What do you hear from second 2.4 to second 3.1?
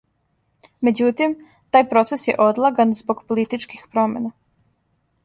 одлаган